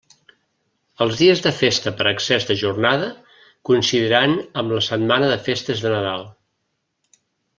[1.05, 3.09] Els dies de festa per excés de jornada
[3.71, 6.25] coincidiran amb la setmana de festes de Nadal.